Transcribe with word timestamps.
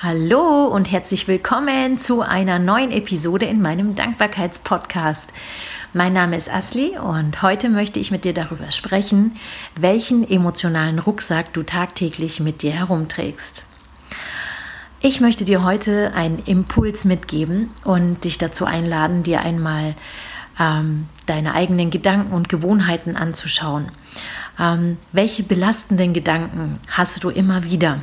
Hallo 0.00 0.66
und 0.66 0.92
herzlich 0.92 1.26
willkommen 1.26 1.98
zu 1.98 2.22
einer 2.22 2.60
neuen 2.60 2.92
Episode 2.92 3.46
in 3.46 3.60
meinem 3.60 3.96
Dankbarkeitspodcast. 3.96 5.28
Mein 5.92 6.12
Name 6.12 6.36
ist 6.36 6.48
Asli 6.48 6.96
und 6.96 7.42
heute 7.42 7.68
möchte 7.68 7.98
ich 7.98 8.12
mit 8.12 8.22
dir 8.22 8.32
darüber 8.32 8.70
sprechen, 8.70 9.32
welchen 9.74 10.22
emotionalen 10.22 11.00
Rucksack 11.00 11.52
du 11.52 11.64
tagtäglich 11.64 12.38
mit 12.38 12.62
dir 12.62 12.70
herumträgst. 12.70 13.64
Ich 15.00 15.20
möchte 15.20 15.44
dir 15.44 15.64
heute 15.64 16.14
einen 16.14 16.44
Impuls 16.44 17.04
mitgeben 17.04 17.70
und 17.82 18.22
dich 18.22 18.38
dazu 18.38 18.66
einladen, 18.66 19.24
dir 19.24 19.40
einmal 19.40 19.96
ähm, 20.60 21.08
deine 21.26 21.54
eigenen 21.54 21.90
Gedanken 21.90 22.32
und 22.32 22.48
Gewohnheiten 22.48 23.16
anzuschauen. 23.16 23.90
Ähm, 24.60 24.96
welche 25.10 25.42
belastenden 25.42 26.14
Gedanken 26.14 26.78
hast 26.86 27.24
du 27.24 27.30
immer 27.30 27.64
wieder? 27.64 28.00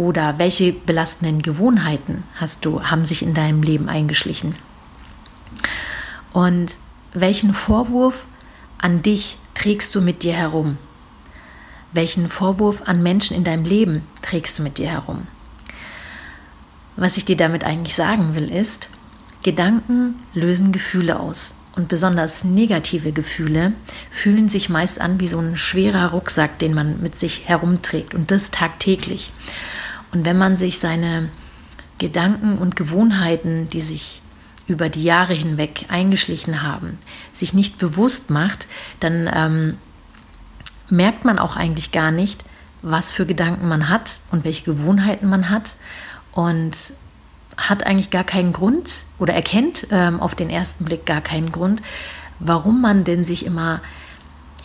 Oder 0.00 0.38
welche 0.38 0.72
belastenden 0.72 1.42
Gewohnheiten 1.42 2.24
hast 2.36 2.64
du, 2.64 2.84
haben 2.84 3.04
sich 3.04 3.20
in 3.20 3.34
deinem 3.34 3.62
Leben 3.62 3.90
eingeschlichen? 3.90 4.54
Und 6.32 6.74
welchen 7.12 7.52
Vorwurf 7.52 8.24
an 8.78 9.02
dich 9.02 9.36
trägst 9.52 9.94
du 9.94 10.00
mit 10.00 10.22
dir 10.22 10.32
herum? 10.32 10.78
Welchen 11.92 12.30
Vorwurf 12.30 12.84
an 12.86 13.02
Menschen 13.02 13.36
in 13.36 13.44
deinem 13.44 13.66
Leben 13.66 14.06
trägst 14.22 14.58
du 14.58 14.62
mit 14.62 14.78
dir 14.78 14.88
herum? 14.88 15.26
Was 16.96 17.18
ich 17.18 17.26
dir 17.26 17.36
damit 17.36 17.64
eigentlich 17.64 17.94
sagen 17.94 18.34
will, 18.34 18.50
ist, 18.50 18.88
Gedanken 19.42 20.14
lösen 20.32 20.72
Gefühle 20.72 21.20
aus. 21.20 21.56
Und 21.76 21.88
besonders 21.88 22.42
negative 22.42 23.12
Gefühle 23.12 23.74
fühlen 24.10 24.48
sich 24.48 24.70
meist 24.70 24.98
an 24.98 25.20
wie 25.20 25.28
so 25.28 25.38
ein 25.38 25.58
schwerer 25.58 26.12
Rucksack, 26.12 26.58
den 26.58 26.72
man 26.72 27.02
mit 27.02 27.16
sich 27.16 27.50
herumträgt 27.50 28.14
und 28.14 28.30
das 28.30 28.50
tagtäglich. 28.50 29.30
Und 30.12 30.24
wenn 30.24 30.38
man 30.38 30.56
sich 30.56 30.78
seine 30.78 31.28
Gedanken 31.98 32.58
und 32.58 32.76
Gewohnheiten, 32.76 33.68
die 33.68 33.80
sich 33.80 34.22
über 34.66 34.88
die 34.88 35.04
Jahre 35.04 35.34
hinweg 35.34 35.86
eingeschlichen 35.88 36.62
haben, 36.62 36.98
sich 37.32 37.52
nicht 37.52 37.78
bewusst 37.78 38.30
macht, 38.30 38.66
dann 39.00 39.28
ähm, 39.32 39.78
merkt 40.88 41.24
man 41.24 41.38
auch 41.38 41.56
eigentlich 41.56 41.92
gar 41.92 42.10
nicht, 42.10 42.44
was 42.82 43.12
für 43.12 43.26
Gedanken 43.26 43.68
man 43.68 43.88
hat 43.88 44.18
und 44.30 44.44
welche 44.44 44.64
Gewohnheiten 44.64 45.28
man 45.28 45.50
hat 45.50 45.74
und 46.32 46.76
hat 47.56 47.84
eigentlich 47.84 48.10
gar 48.10 48.24
keinen 48.24 48.52
Grund 48.52 49.04
oder 49.18 49.34
erkennt 49.34 49.86
ähm, 49.90 50.20
auf 50.20 50.34
den 50.34 50.48
ersten 50.48 50.84
Blick 50.84 51.04
gar 51.04 51.20
keinen 51.20 51.52
Grund, 51.52 51.82
warum 52.38 52.80
man 52.80 53.04
denn 53.04 53.24
sich 53.24 53.44
immer 53.44 53.82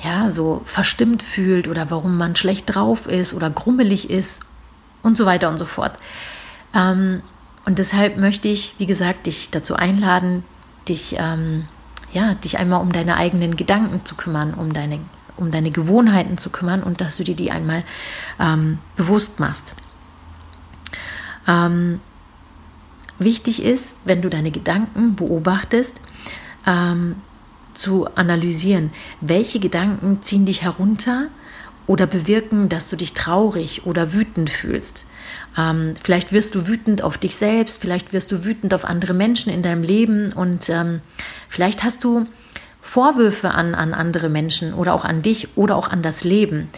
ja 0.03 0.31
so 0.31 0.61
verstimmt 0.65 1.23
fühlt 1.23 1.67
oder 1.67 1.89
warum 1.89 2.17
man 2.17 2.35
schlecht 2.35 2.73
drauf 2.73 3.07
ist 3.07 3.33
oder 3.33 3.49
grummelig 3.49 4.09
ist 4.09 4.43
und 5.05 5.15
so 5.15 5.25
weiter 5.25 5.49
und 5.49 5.57
so 5.57 5.65
fort. 5.65 5.97
Ähm, 6.73 7.21
und 7.65 7.79
deshalb 7.79 8.17
möchte 8.17 8.47
ich, 8.47 8.75
wie 8.77 8.85
gesagt, 8.85 9.27
dich 9.27 9.49
dazu 9.49 9.75
einladen, 9.75 10.43
dich, 10.87 11.15
ähm, 11.17 11.65
ja, 12.11 12.33
dich 12.33 12.57
einmal 12.57 12.81
um 12.81 12.91
deine 12.91 13.15
eigenen 13.15 13.55
Gedanken 13.55 14.05
zu 14.05 14.15
kümmern, 14.15 14.53
um 14.53 14.73
deine, 14.73 14.99
um 15.37 15.51
deine 15.51 15.71
Gewohnheiten 15.71 16.37
zu 16.37 16.49
kümmern 16.49 16.83
und 16.83 17.01
dass 17.01 17.17
du 17.17 17.23
dir 17.23 17.35
die 17.35 17.51
einmal 17.51 17.83
ähm, 18.39 18.79
bewusst 18.95 19.39
machst. 19.39 19.73
Ähm, 21.47 22.01
wichtig 23.19 23.63
ist, 23.63 23.97
wenn 24.05 24.21
du 24.21 24.29
deine 24.29 24.51
Gedanken 24.51 25.15
beobachtest, 25.15 25.95
ähm, 26.65 27.15
zu 27.73 28.07
analysieren, 28.15 28.91
welche 29.21 29.59
Gedanken 29.59 30.23
ziehen 30.23 30.45
dich 30.45 30.61
herunter 30.61 31.27
oder 31.87 32.07
bewirken, 32.07 32.69
dass 32.69 32.89
du 32.89 32.95
dich 32.95 33.13
traurig 33.13 33.85
oder 33.85 34.13
wütend 34.13 34.49
fühlst. 34.49 35.05
Ähm, 35.57 35.93
vielleicht 36.01 36.31
wirst 36.31 36.55
du 36.55 36.67
wütend 36.67 37.01
auf 37.01 37.17
dich 37.17 37.35
selbst, 37.35 37.81
vielleicht 37.81 38.13
wirst 38.13 38.31
du 38.31 38.43
wütend 38.43 38.73
auf 38.73 38.85
andere 38.85 39.13
Menschen 39.13 39.51
in 39.51 39.61
deinem 39.61 39.83
Leben 39.83 40.33
und 40.33 40.69
ähm, 40.69 41.01
vielleicht 41.49 41.83
hast 41.83 42.03
du 42.03 42.25
Vorwürfe 42.81 43.51
an, 43.51 43.75
an 43.75 43.93
andere 43.93 44.29
Menschen 44.29 44.73
oder 44.73 44.93
auch 44.93 45.05
an 45.05 45.21
dich 45.21 45.57
oder 45.57 45.75
auch 45.75 45.89
an 45.89 46.03
das 46.03 46.23
Leben. 46.23 46.69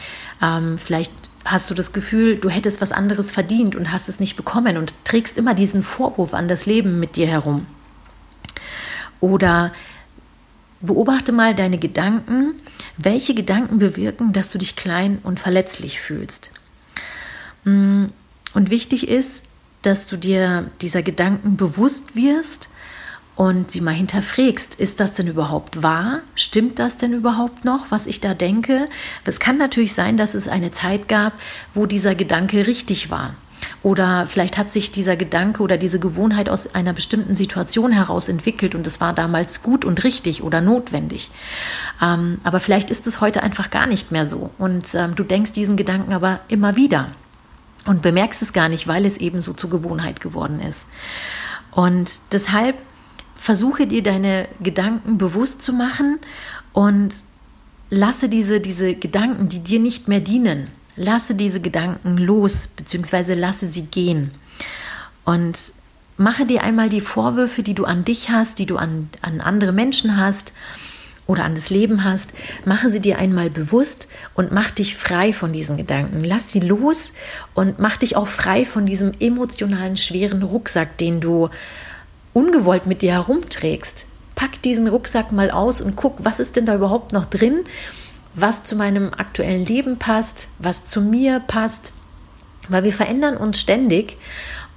Ähm, 0.42 0.78
vielleicht 0.78 1.12
hast 1.46 1.70
du 1.70 1.74
das 1.74 1.94
Gefühl, 1.94 2.38
du 2.38 2.50
hättest 2.50 2.82
was 2.82 2.92
anderes 2.92 3.32
verdient 3.32 3.76
und 3.76 3.92
hast 3.92 4.10
es 4.10 4.20
nicht 4.20 4.36
bekommen 4.36 4.78
und 4.78 4.94
trägst 5.04 5.38
immer 5.38 5.54
diesen 5.54 5.84
Vorwurf 5.84 6.34
an 6.34 6.48
das 6.48 6.66
Leben 6.66 7.00
mit 7.00 7.16
dir 7.16 7.28
herum. 7.28 7.68
Oder 9.20 9.72
Beobachte 10.80 11.32
mal 11.32 11.56
deine 11.56 11.78
Gedanken. 11.78 12.56
Welche 12.98 13.34
Gedanken 13.34 13.80
bewirken, 13.80 14.34
dass 14.34 14.52
du 14.52 14.58
dich 14.58 14.76
klein 14.76 15.20
und 15.24 15.40
verletzlich 15.40 16.00
fühlst? 16.00 16.52
Mm, 17.64 18.06
und 18.54 18.70
wichtig 18.70 19.08
ist, 19.08 19.44
dass 19.82 20.08
du 20.08 20.18
dir 20.18 20.70
dieser 20.82 21.04
Gedanken 21.04 21.58
bewusst 21.58 22.16
wirst 22.16 22.70
und 23.36 23.72
sie 23.72 23.82
mal 23.82 23.94
hinterfragst, 23.94 24.76
ist 24.76 25.00
das 25.00 25.14
denn 25.14 25.28
überhaupt 25.28 25.84
wahr? 25.84 26.22
Stimmt 26.36 26.80
das 26.80 26.98
denn 26.98 27.14
überhaupt 27.14 27.66
noch, 27.66 27.92
was 27.92 28.08
ich 28.08 28.20
da 28.20 28.34
denke? 28.34 28.90
Es 29.26 29.40
kann 29.40 29.58
natürlich 29.58 29.94
sein, 29.94 30.18
dass 30.18 30.34
es 30.34 30.48
eine 30.48 30.72
Zeit 30.72 31.08
gab, 31.08 31.34
wo 31.76 31.86
dieser 31.86 32.16
Gedanke 32.16 32.66
richtig 32.66 33.12
war. 33.12 33.36
Oder 33.88 34.28
vielleicht 34.28 34.58
hat 34.58 34.70
sich 34.70 34.92
dieser 34.92 35.16
Gedanke 35.16 35.64
oder 35.64 35.78
diese 35.78 35.98
Gewohnheit 35.98 36.50
aus 36.50 36.76
einer 36.76 36.92
bestimmten 36.92 37.38
Situation 37.38 37.94
heraus 37.94 38.28
entwickelt 38.28 38.76
und 38.76 38.86
es 38.86 39.00
war 39.00 39.14
damals 39.14 39.64
gut 39.64 39.86
und 39.86 40.04
richtig 40.04 40.44
oder 40.44 40.60
notwendig. 40.60 41.32
Ähm, 42.04 42.40
aber 42.44 42.60
vielleicht 42.60 42.92
ist 42.92 43.08
es 43.08 43.22
heute 43.22 43.44
einfach 43.44 43.70
gar 43.70 43.88
nicht 43.88 44.12
mehr 44.12 44.28
so. 44.28 44.50
Und 44.58 44.94
ähm, 44.94 45.16
du 45.16 45.24
denkst 45.24 45.54
diesen 45.54 45.78
Gedanken 45.78 46.12
aber 46.12 46.42
immer 46.50 46.76
wieder 46.76 47.12
und 47.86 48.02
bemerkst 48.02 48.42
es 48.42 48.52
gar 48.52 48.68
nicht, 48.68 48.90
weil 48.90 49.06
es 49.06 49.20
eben 49.20 49.42
so 49.42 49.54
zur 49.54 49.70
Gewohnheit 49.70 50.20
geworden 50.20 50.60
ist. 50.60 50.86
Und 51.72 52.12
deshalb 52.34 52.76
versuche 53.38 53.88
dir 53.88 54.04
deine 54.04 54.50
Gedanken 54.60 55.18
bewusst 55.18 55.62
zu 55.62 55.72
machen 55.72 56.20
und 56.74 57.14
lasse 57.90 58.28
diese, 58.28 58.60
diese 58.60 58.96
Gedanken, 58.96 59.48
die 59.48 59.60
dir 59.60 59.80
nicht 59.80 60.10
mehr 60.10 60.20
dienen, 60.20 60.68
lasse 60.98 61.36
diese 61.36 61.62
Gedanken 61.62 62.18
los, 62.18 62.68
beziehungsweise 62.76 63.34
lasse 63.36 63.68
sie 63.68 63.84
gehen. 63.84 64.32
Und 65.24 65.58
mache 66.18 66.46
dir 66.46 66.64
einmal 66.64 66.90
die 66.90 67.02
Vorwürfe, 67.02 67.64
die 67.64 67.76
du 67.76 67.86
an 67.86 68.04
dich 68.04 68.30
hast, 68.30 68.60
die 68.60 68.66
du 68.66 68.78
an, 68.78 69.10
an 69.22 69.40
andere 69.40 69.72
Menschen 69.72 70.18
hast 70.18 70.52
oder 71.28 71.44
an 71.44 71.56
das 71.56 71.70
Leben 71.70 72.04
hast, 72.04 72.32
mache 72.66 72.90
sie 72.90 73.00
dir 73.00 73.20
einmal 73.20 73.50
bewusst 73.50 74.08
und 74.34 74.52
mach 74.52 74.72
dich 74.72 74.96
frei 74.96 75.34
von 75.34 75.54
diesen 75.54 75.78
Gedanken. 75.78 76.24
Lass 76.24 76.52
sie 76.52 76.62
los 76.62 77.14
und 77.54 77.80
mach 77.80 77.98
dich 77.98 78.16
auch 78.16 78.28
frei 78.28 78.66
von 78.66 78.86
diesem 78.86 79.12
emotionalen, 79.20 79.98
schweren 79.98 80.42
Rucksack, 80.42 80.98
den 80.98 81.22
du 81.22 81.50
ungewollt 82.34 82.88
mit 82.88 83.02
dir 83.02 83.14
herumträgst. 83.14 84.08
Pack 84.36 84.62
diesen 84.62 84.88
Rucksack 84.88 85.32
mal 85.32 85.52
aus 85.52 85.82
und 85.82 85.96
guck, 85.96 86.24
was 86.24 86.40
ist 86.40 86.56
denn 86.56 86.66
da 86.66 86.76
überhaupt 86.76 87.12
noch 87.12 87.26
drin 87.26 87.66
was 88.38 88.64
zu 88.64 88.76
meinem 88.76 89.14
aktuellen 89.16 89.66
Leben 89.66 89.98
passt, 89.98 90.48
was 90.60 90.86
zu 90.86 91.02
mir 91.02 91.40
passt, 91.40 91.92
weil 92.70 92.84
wir 92.84 92.94
verändern 92.94 93.36
uns 93.36 93.60
ständig 93.60 94.18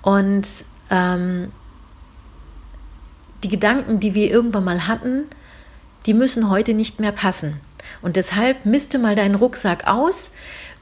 und 0.01 0.47
ähm, 0.91 1.53
die 3.45 3.51
Gedanken, 3.51 4.01
die 4.01 4.15
wir 4.15 4.31
irgendwann 4.31 4.65
mal 4.65 4.89
hatten, 4.89 5.27
die 6.07 6.15
müssen 6.15 6.49
heute 6.49 6.73
nicht 6.73 7.01
mehr 7.01 7.13
passen. 7.13 7.61
Und 8.01 8.17
deshalb 8.17 8.65
misste 8.65 8.99
mal 8.99 9.15
deinen 9.15 9.35
Rucksack 9.35 9.87
aus, 9.87 10.33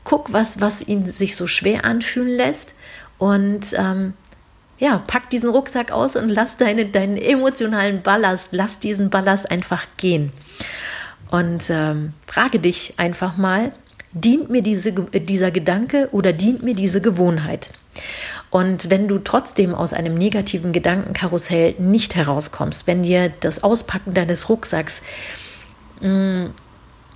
guck, 0.05 0.33
was, 0.33 0.60
was 0.60 0.87
ihn 0.87 1.05
sich 1.05 1.34
so 1.34 1.49
schwer 1.49 1.84
anfühlen 1.84 2.37
lässt 2.37 2.77
und 3.19 3.66
ähm, 3.72 4.15
ja, 4.78 5.03
pack 5.05 5.31
diesen 5.31 5.50
Rucksack 5.50 5.91
aus 5.91 6.15
und 6.15 6.28
lass 6.28 6.56
deine, 6.56 6.87
deinen 6.87 7.16
emotionalen 7.16 8.03
Ballast, 8.03 8.50
lass 8.53 8.78
diesen 8.78 9.10
Ballast 9.10 9.50
einfach 9.50 9.87
gehen. 9.97 10.33
Und 11.31 11.65
ähm, 11.69 12.15
frage 12.27 12.59
dich 12.59 12.94
einfach 12.97 13.37
mal, 13.37 13.72
dient 14.12 14.50
mir 14.50 14.62
diese, 14.62 14.93
dieser 14.93 15.50
Gedanke 15.50 16.09
oder 16.12 16.33
dient 16.33 16.62
mir 16.62 16.75
diese 16.75 17.00
Gewohnheit? 17.00 17.71
Und 18.50 18.91
wenn 18.91 19.09
du 19.09 19.19
trotzdem 19.19 19.75
aus 19.75 19.93
einem 19.93 20.15
negativen 20.15 20.72
Gedankenkarussell 20.72 21.75
nicht 21.78 22.15
herauskommst, 22.15 22.86
wenn 22.86 23.03
dir 23.03 23.30
das 23.41 23.63
Auspacken 23.63 24.15
deines 24.15 24.48
Rucksacks 24.48 25.03
mh, 26.01 26.09
mm, 26.09 26.51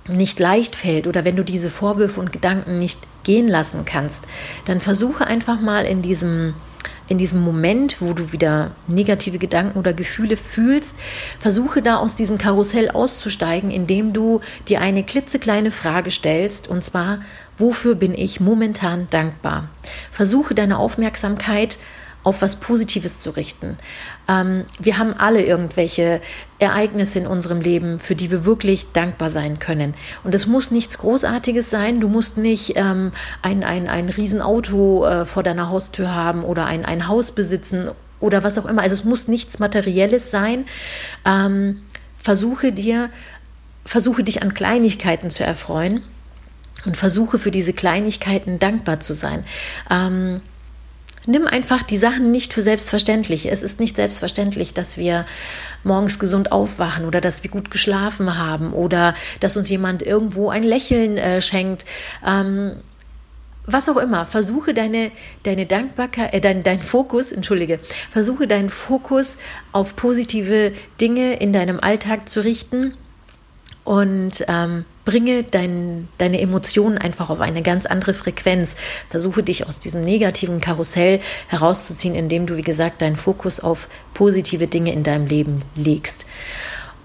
nicht 0.09 0.39
leicht 0.39 0.75
fällt 0.75 1.07
oder 1.07 1.23
wenn 1.23 1.37
du 1.37 1.43
diese 1.43 1.69
Vorwürfe 1.69 2.19
und 2.19 2.33
Gedanken 2.33 2.77
nicht 2.77 2.99
gehen 3.23 3.47
lassen 3.47 3.85
kannst, 3.85 4.25
dann 4.65 4.81
versuche 4.81 5.25
einfach 5.25 5.61
mal 5.61 5.85
in 5.85 6.01
diesem 6.01 6.55
in 7.07 7.17
diesem 7.17 7.41
Moment, 7.41 8.01
wo 8.01 8.13
du 8.13 8.31
wieder 8.31 8.71
negative 8.87 9.37
Gedanken 9.37 9.77
oder 9.77 9.93
Gefühle 9.93 10.37
fühlst, 10.37 10.95
versuche 11.39 11.81
da 11.81 11.97
aus 11.97 12.15
diesem 12.15 12.37
Karussell 12.37 12.89
auszusteigen, 12.89 13.71
indem 13.71 14.13
du 14.13 14.41
dir 14.67 14.81
eine 14.81 15.03
klitzekleine 15.03 15.71
Frage 15.71 16.11
stellst, 16.11 16.67
und 16.67 16.83
zwar, 16.83 17.19
wofür 17.57 17.95
bin 17.95 18.13
ich 18.13 18.39
momentan 18.39 19.07
dankbar? 19.09 19.69
Versuche 20.11 20.55
deine 20.55 20.79
Aufmerksamkeit 20.79 21.77
auf 22.23 22.41
was 22.41 22.55
Positives 22.57 23.19
zu 23.19 23.31
richten. 23.31 23.77
Ähm, 24.27 24.65
wir 24.79 24.97
haben 24.97 25.13
alle 25.13 25.43
irgendwelche 25.43 26.21
Ereignisse 26.59 27.19
in 27.19 27.27
unserem 27.27 27.61
Leben, 27.61 27.99
für 27.99 28.15
die 28.15 28.31
wir 28.31 28.45
wirklich 28.45 28.91
dankbar 28.93 29.29
sein 29.29 29.59
können. 29.59 29.93
Und 30.23 30.33
es 30.33 30.47
muss 30.47 30.71
nichts 30.71 30.97
Großartiges 30.97 31.69
sein. 31.69 31.99
Du 31.99 32.07
musst 32.07 32.37
nicht 32.37 32.73
ähm, 32.75 33.11
ein, 33.41 33.63
ein, 33.63 33.89
ein 33.89 34.09
Riesenauto 34.09 35.05
äh, 35.05 35.25
vor 35.25 35.43
deiner 35.43 35.69
Haustür 35.69 36.15
haben 36.15 36.43
oder 36.43 36.65
ein, 36.65 36.85
ein 36.85 37.07
Haus 37.07 37.31
besitzen 37.31 37.89
oder 38.19 38.43
was 38.43 38.57
auch 38.57 38.65
immer. 38.65 38.81
Also 38.81 38.93
es 38.93 39.03
muss 39.03 39.27
nichts 39.27 39.59
Materielles 39.59 40.31
sein. 40.31 40.65
Ähm, 41.25 41.81
versuche 42.17 42.71
dir, 42.71 43.09
versuche 43.85 44.23
dich 44.23 44.41
an 44.41 44.53
Kleinigkeiten 44.53 45.29
zu 45.29 45.43
erfreuen 45.43 46.03
und 46.85 46.95
versuche 46.95 47.37
für 47.37 47.51
diese 47.51 47.73
Kleinigkeiten 47.73 48.59
dankbar 48.59 49.01
zu 49.01 49.13
sein. 49.13 49.43
Ähm, 49.91 50.41
nimm 51.27 51.47
einfach 51.47 51.83
die 51.83 51.97
Sachen 51.97 52.31
nicht 52.31 52.53
für 52.53 52.61
selbstverständlich. 52.61 53.51
Es 53.51 53.63
ist 53.63 53.79
nicht 53.79 53.95
selbstverständlich, 53.95 54.73
dass 54.73 54.97
wir 54.97 55.25
morgens 55.83 56.19
gesund 56.19 56.51
aufwachen 56.51 57.05
oder 57.05 57.21
dass 57.21 57.43
wir 57.43 57.51
gut 57.51 57.71
geschlafen 57.71 58.37
haben 58.37 58.73
oder 58.73 59.15
dass 59.39 59.57
uns 59.57 59.69
jemand 59.69 60.01
irgendwo 60.01 60.49
ein 60.49 60.63
Lächeln 60.63 61.17
äh, 61.17 61.41
schenkt. 61.41 61.85
Ähm, 62.25 62.73
was 63.65 63.87
auch 63.87 63.97
immer, 63.97 64.25
versuche 64.25 64.73
deine, 64.73 65.11
deine 65.43 65.65
Dankbarkeit, 65.65 66.33
äh, 66.33 66.41
dein, 66.41 66.63
dein 66.63 66.83
Fokus, 66.83 67.31
entschuldige, 67.31 67.79
versuche 68.11 68.47
deinen 68.47 68.69
Fokus 68.69 69.37
auf 69.71 69.95
positive 69.95 70.73
Dinge 70.99 71.39
in 71.39 71.53
deinem 71.53 71.79
Alltag 71.79 72.27
zu 72.27 72.41
richten 72.41 72.93
und 73.83 74.45
ähm, 74.47 74.85
bringe 75.05 75.43
dein, 75.43 76.07
deine 76.17 76.39
Emotionen 76.39 76.97
einfach 76.97 77.29
auf 77.29 77.41
eine 77.41 77.61
ganz 77.61 77.85
andere 77.85 78.13
Frequenz. 78.13 78.75
Versuche 79.09 79.43
dich 79.43 79.67
aus 79.67 79.79
diesem 79.79 80.03
negativen 80.03 80.61
Karussell 80.61 81.19
herauszuziehen, 81.47 82.15
indem 82.15 82.45
du, 82.45 82.55
wie 82.55 82.61
gesagt, 82.61 83.01
deinen 83.01 83.17
Fokus 83.17 83.59
auf 83.59 83.87
positive 84.13 84.67
Dinge 84.67 84.93
in 84.93 85.03
deinem 85.03 85.27
Leben 85.27 85.59
legst. 85.75 86.25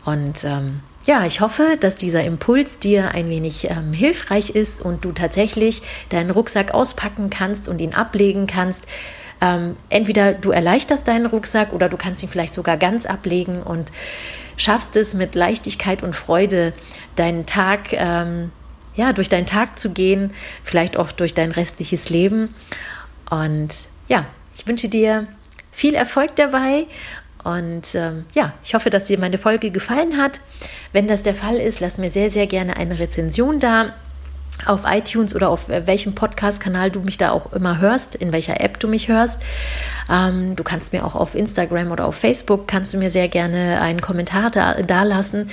Und 0.05 0.45
ähm, 0.45 0.81
ja, 1.05 1.25
ich 1.25 1.41
hoffe, 1.41 1.77
dass 1.81 1.97
dieser 1.97 2.23
Impuls 2.23 2.79
dir 2.79 3.13
ein 3.13 3.31
wenig 3.31 3.71
ähm, 3.71 3.93
hilfreich 3.93 4.51
ist 4.51 4.81
und 4.81 5.05
du 5.05 5.13
tatsächlich 5.13 5.83
deinen 6.11 6.31
Rucksack 6.31 6.75
auspacken 6.75 7.31
kannst 7.31 7.67
und 7.67 7.81
ihn 7.81 7.95
ablegen 7.95 8.47
kannst. 8.47 8.87
Ähm, 9.41 9.77
entweder 9.89 10.33
du 10.33 10.51
erleichterst 10.51 11.07
deinen 11.07 11.27
Rucksack 11.27 11.73
oder 11.73 11.89
du 11.89 11.97
kannst 11.97 12.23
ihn 12.23 12.29
vielleicht 12.29 12.55
sogar 12.55 12.77
ganz 12.77 13.07
ablegen 13.07 13.63
und 13.63 13.93
schaffst 14.57 14.97
es 14.97 15.15
mit 15.15 15.35
Leichtigkeit 15.35 16.03
und 16.03 16.17
Freude, 16.17 16.73
deinen 17.17 17.47
Tag, 17.47 17.93
ähm, 17.93 18.51
ja, 18.97 19.13
durch 19.13 19.29
deinen 19.29 19.47
Tag 19.47 19.79
zu 19.79 19.91
gehen, 19.91 20.33
vielleicht 20.65 20.97
auch 20.97 21.13
durch 21.13 21.35
dein 21.35 21.53
restliches 21.53 22.11
Leben. 22.11 22.55
Und 23.31 23.69
ja, 24.09 24.27
ich 24.57 24.67
wünsche 24.67 24.89
dir 24.89 25.29
viel 25.71 25.95
Erfolg 25.95 26.35
dabei 26.35 26.87
und 27.45 27.95
ähm, 27.95 28.27
ja, 28.35 28.53
ich 28.65 28.75
hoffe, 28.75 28.91
dass 28.91 29.05
dir 29.05 29.19
meine 29.19 29.39
Folge 29.39 29.71
gefallen 29.71 30.17
hat. 30.17 30.41
Wenn 30.93 31.07
das 31.07 31.23
der 31.23 31.35
Fall 31.35 31.57
ist, 31.57 31.79
lass 31.79 31.97
mir 31.97 32.11
sehr, 32.11 32.31
sehr 32.31 32.49
gerne 32.49 32.77
eine 32.77 32.99
Rezension 32.99 33.61
da 33.61 33.95
auf 34.67 34.83
iTunes 34.87 35.35
oder 35.35 35.49
auf 35.49 35.69
äh, 35.69 35.87
welchem 35.87 36.15
Podcast-Kanal 36.15 36.91
du 36.91 37.01
mich 37.01 37.19
da 37.19 37.31
auch 37.31 37.53
immer 37.53 37.79
hörst, 37.79 38.15
in 38.15 38.33
welcher 38.33 38.61
App 38.61 38.79
du 38.81 38.89
mich 38.89 39.09
hörst. 39.09 39.41
Ähm, 40.11 40.57
du 40.57 40.65
kannst 40.65 40.93
mir 40.93 41.05
auch 41.05 41.15
auf 41.15 41.35
Instagram 41.35 41.91
oder 41.91 42.07
auf 42.07 42.17
Facebook, 42.17 42.69
kannst 42.69 42.93
du 42.95 42.99
mir 42.99 43.11
sehr 43.11 43.29
gerne 43.29 43.81
einen 43.81 44.01
Kommentar 44.01 44.51
da, 44.51 44.83
da 44.83 45.03
lassen. 45.03 45.51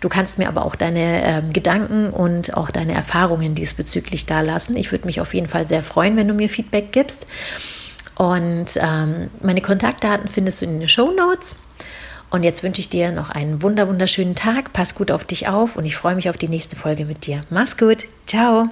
Du 0.00 0.08
kannst 0.08 0.38
mir 0.38 0.48
aber 0.48 0.64
auch 0.64 0.76
deine 0.76 1.22
ähm, 1.24 1.52
Gedanken 1.52 2.10
und 2.10 2.56
auch 2.56 2.70
deine 2.70 2.94
Erfahrungen 2.94 3.54
diesbezüglich 3.54 4.26
da 4.26 4.42
lassen. 4.42 4.76
Ich 4.76 4.92
würde 4.92 5.06
mich 5.06 5.20
auf 5.20 5.34
jeden 5.34 5.48
Fall 5.48 5.66
sehr 5.66 5.82
freuen, 5.82 6.16
wenn 6.16 6.28
du 6.28 6.34
mir 6.34 6.48
Feedback 6.48 6.92
gibst. 6.92 7.26
Und 8.14 8.66
ähm, 8.76 9.30
meine 9.40 9.60
Kontaktdaten 9.60 10.28
findest 10.28 10.60
du 10.60 10.66
in 10.66 10.80
den 10.80 10.88
Show 10.88 11.12
Notes. 11.12 11.56
Und 12.30 12.42
jetzt 12.42 12.62
wünsche 12.62 12.80
ich 12.80 12.88
dir 12.88 13.10
noch 13.10 13.30
einen 13.30 13.62
wunder 13.62 13.88
wunderschönen 13.88 14.34
Tag. 14.34 14.72
Pass 14.72 14.94
gut 14.94 15.10
auf 15.10 15.24
dich 15.24 15.48
auf 15.48 15.76
und 15.76 15.84
ich 15.84 15.96
freue 15.96 16.14
mich 16.14 16.28
auf 16.28 16.36
die 16.36 16.48
nächste 16.48 16.76
Folge 16.76 17.04
mit 17.04 17.26
dir. 17.26 17.42
Mach's 17.50 17.76
gut. 17.76 18.04
Ciao. 18.26 18.68